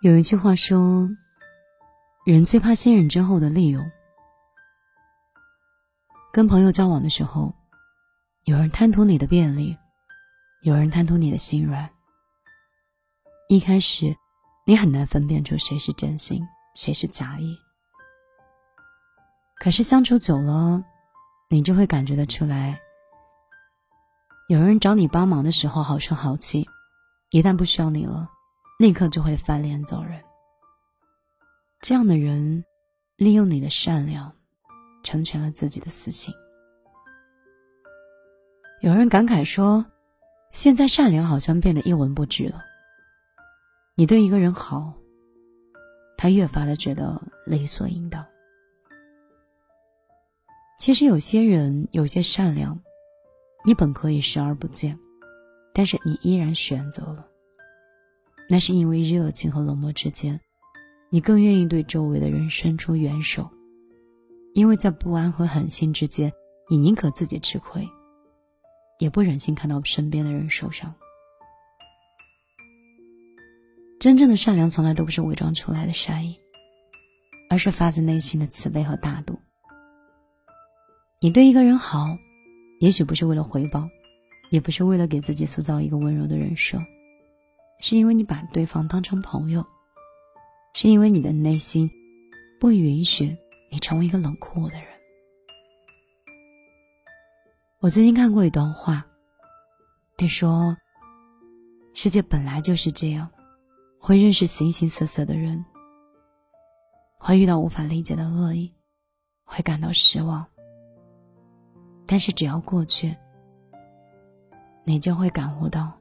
[0.00, 1.08] 有一句话说
[2.26, 3.90] ：“人最怕信任之后的利用。”
[6.32, 7.54] 跟朋友交往的时候，
[8.44, 9.74] 有人贪图你的便利，
[10.60, 11.88] 有人贪图你的心软。
[13.48, 14.14] 一开始，
[14.66, 17.56] 你很难分辨出谁是真心，谁是假意。
[19.58, 20.84] 可是相处久了，
[21.48, 22.78] 你就会感觉得出来。
[24.48, 26.68] 有人找你帮忙的时候好声好气，
[27.30, 28.28] 一旦不需要你了，
[28.78, 30.22] 立刻就会翻脸走人。
[31.80, 32.64] 这样的人，
[33.16, 34.34] 利用你的善良，
[35.02, 36.34] 成全了自己的私心。
[38.80, 39.86] 有人感慨说
[40.52, 42.62] ：“现在善良好像变得一文不值了。”
[43.96, 44.92] 你对一个人好，
[46.18, 48.26] 他越发的觉得理所应当。
[50.78, 52.78] 其实有些人有些善良。
[53.64, 54.96] 你本可以视而不见，
[55.74, 57.26] 但是你依然选择了。
[58.48, 60.40] 那是因为热情和冷漠之间，
[61.10, 63.48] 你更愿意对周围的人伸出援手，
[64.54, 66.32] 因为在不安和狠心之间，
[66.70, 67.86] 你宁可自己吃亏，
[68.98, 70.94] 也不忍心看到身边的人受伤。
[73.98, 76.38] 真正的善良从来都不是伪装出来的善意，
[77.50, 79.38] 而是发自内心的慈悲和大度。
[81.20, 82.16] 你对一个人好。
[82.78, 83.88] 也许不是为了回报，
[84.50, 86.78] 也不是为了给自己塑造一个温柔的人设，
[87.78, 89.64] 是因为你把对方当成朋友，
[90.74, 91.90] 是因为你的内心
[92.60, 93.36] 不允许
[93.70, 94.86] 你成为一个冷酷的人。
[97.80, 99.06] 我最近看过一段话，
[100.16, 100.76] 他说
[101.94, 103.30] ：“世界本来就是这样，
[104.00, 105.64] 会认识形形色色的人，
[107.18, 108.72] 会遇到无法理解的恶意，
[109.44, 110.44] 会感到失望。”
[112.08, 113.14] 但是只要过去，
[114.84, 115.95] 你就会感悟到，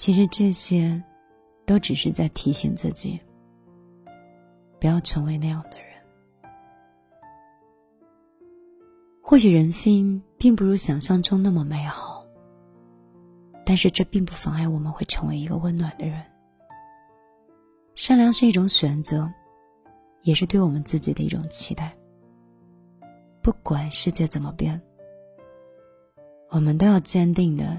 [0.00, 1.04] 其实这些，
[1.66, 3.20] 都只是在提醒自己，
[4.80, 5.88] 不要成为那样的人。
[9.20, 12.24] 或许人心并不如想象中那么美好，
[13.66, 16.24] 但是这并不妨碍我们会成为一个温暖的人。
[17.94, 19.30] 善良是一种选择，
[20.22, 21.94] 也是对我们自己的一种期待。
[23.42, 24.80] 不管世界怎么变，
[26.48, 27.78] 我们都要坚定的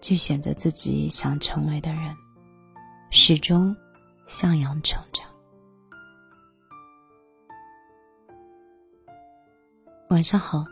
[0.00, 2.14] 去选择自己想成为的人，
[3.10, 3.74] 始终
[4.26, 5.26] 向阳成长。
[10.10, 10.64] 晚上好，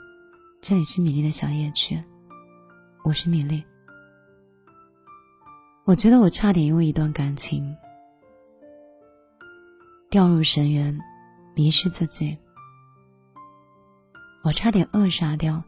[0.60, 2.02] 这里是米粒的小夜曲，
[3.02, 3.64] 我是米粒。
[5.84, 7.76] 我觉得我差点因为一段感情
[10.08, 10.98] 掉入深渊，
[11.54, 12.38] 迷失自己。
[14.44, 15.62] 我差点扼杀掉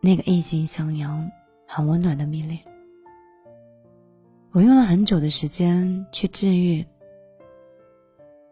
[0.00, 1.30] 那个一心向阳、
[1.66, 2.58] 很温暖的米粒。
[4.54, 6.84] 我用了很久的时间去治愈，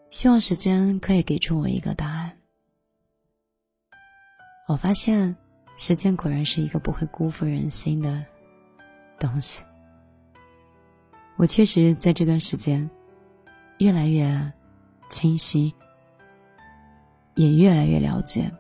[0.09, 2.39] 希望时间可以给出我一个答案。
[4.67, 5.37] 我发现，
[5.77, 8.25] 时间果然是一个不会辜负人心的
[9.19, 9.63] 东西。
[11.37, 12.89] 我确实在这段时间
[13.77, 14.53] 越来越
[15.11, 15.75] 清晰，
[17.35, 18.51] 也越来越了解。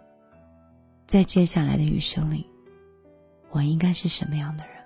[1.06, 2.46] 在接下来的余生里，
[3.48, 4.79] 我应该是什么样的人？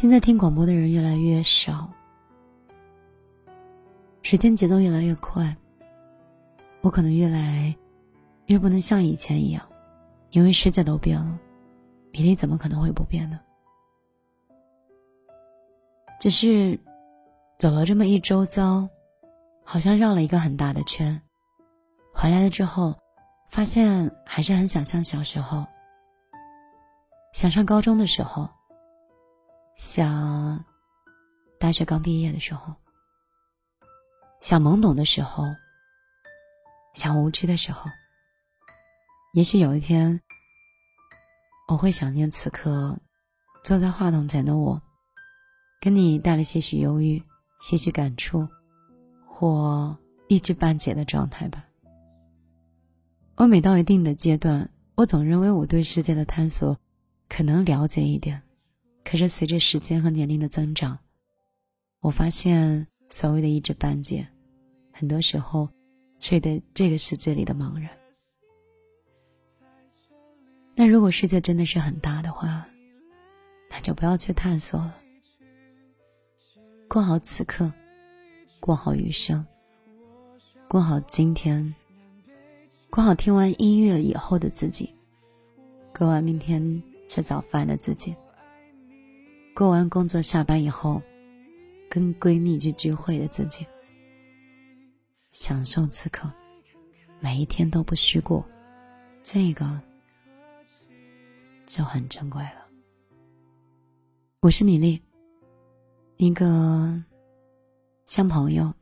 [0.00, 1.90] 现在听广播的人越来越少，
[4.22, 5.56] 时间节奏越来越快，
[6.82, 7.74] 我可能越来
[8.46, 9.68] 越不能像以前一样，
[10.30, 11.36] 因为世界都变了，
[12.12, 13.40] 米粒怎么可能会不变呢？
[16.20, 16.78] 只是
[17.58, 18.88] 走了这么一周遭，
[19.64, 21.20] 好像绕了一个很大的圈。
[22.14, 22.94] 回来了之后，
[23.50, 25.66] 发现还是很想像小时候，
[27.32, 28.48] 想上高中的时候，
[29.78, 30.64] 想
[31.56, 32.74] 大学刚毕业的时候，
[34.40, 35.44] 想懵懂的时候，
[36.94, 37.88] 想无知的时候。
[39.34, 40.20] 也许有一天，
[41.68, 42.98] 我会想念此刻
[43.62, 44.82] 坐在话筒前的我，
[45.80, 47.22] 跟你带了些许忧郁、
[47.60, 48.48] 些许感触，
[49.28, 49.96] 或
[50.26, 51.64] 一知半解的状态吧。
[53.36, 56.76] 我每到一定的阶段，我总认为我对世界的探索
[57.28, 58.42] 可能了解一点，
[59.10, 60.98] 可是随着时间和年龄的增长，
[62.00, 64.28] 我发现所谓的一知半解，
[64.92, 65.66] 很多时候
[66.20, 67.88] 却对这个世界里的茫然。
[70.74, 72.68] 那如果世界真的是很大的话，
[73.70, 74.94] 那就不要去探索了，
[76.86, 77.72] 过好此刻，
[78.60, 79.42] 过好余生，
[80.68, 81.74] 过好今天。
[82.90, 84.92] 过好听完音乐以后的自己，
[85.96, 88.14] 过完明天吃早饭的自己，
[89.58, 91.02] 过完工作下班以后，
[91.90, 93.66] 跟闺蜜去聚会的自己，
[95.32, 96.32] 享受此刻，
[97.18, 98.48] 每一天都不虚过，
[99.20, 99.68] 这个
[101.66, 102.68] 就很珍贵了。
[104.42, 105.02] 我是米粒，
[106.18, 107.02] 一个
[108.04, 108.72] 像朋友、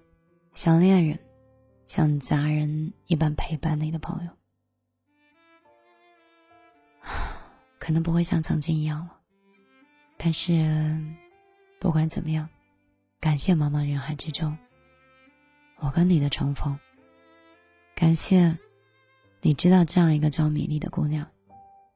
[0.52, 1.18] 像恋人、
[1.86, 4.30] 像家人一般陪伴你的朋友。
[7.80, 9.18] 可能不会像曾经一样了，
[10.16, 10.98] 但是
[11.78, 12.48] 不管怎么样，
[13.20, 14.56] 感谢茫茫人海之中，
[15.78, 16.78] 我跟你的重逢。
[17.94, 18.58] 感谢
[19.40, 21.26] 你知道这样一个叫米粒的姑娘，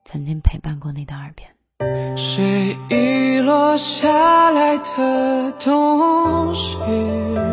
[0.04, 2.16] 曾经陪伴过你的耳边。
[2.16, 7.49] 谁遗落下来的东西？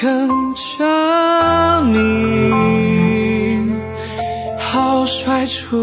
[0.00, 1.98] 跟着你，
[4.60, 5.82] 好甩出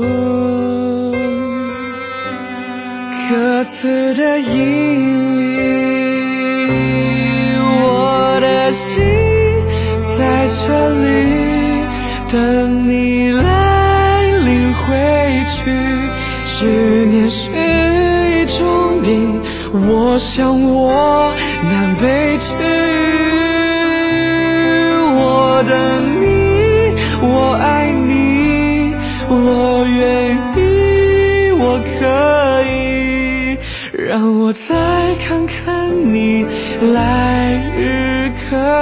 [3.30, 5.50] 各自的引力。
[7.84, 9.04] 我的心
[10.18, 10.64] 在这
[11.04, 11.04] 里
[12.32, 14.96] 等你来领回
[15.46, 15.56] 去，
[16.46, 17.42] 执念是
[18.32, 19.42] 一种病，
[19.74, 21.34] 我想我。
[21.68, 22.95] 难被治愈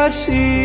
[0.04, 0.63] 可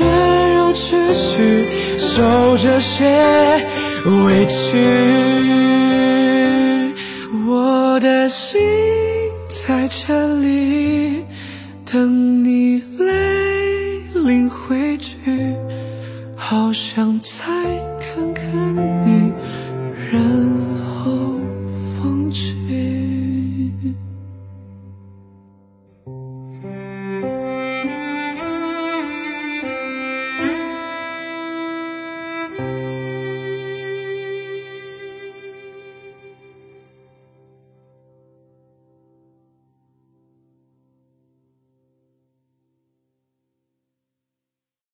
[0.00, 0.06] 血
[0.54, 3.04] 肉之躯受这些
[4.24, 4.78] 委屈，
[7.46, 8.58] 我的心
[9.48, 11.22] 在这里
[11.84, 13.04] 等你来
[14.14, 15.54] 领回去，
[16.34, 17.79] 好想在。